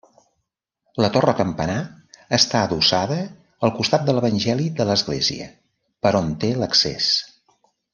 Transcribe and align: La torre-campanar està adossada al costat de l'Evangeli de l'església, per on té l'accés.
La 1.03 1.09
torre-campanar 1.17 1.75
està 2.39 2.63
adossada 2.69 3.19
al 3.69 3.75
costat 3.79 4.09
de 4.11 4.19
l'Evangeli 4.19 4.69
de 4.83 4.91
l'església, 4.93 5.55
per 6.05 6.19
on 6.25 6.37
té 6.45 6.55
l'accés. 6.65 7.17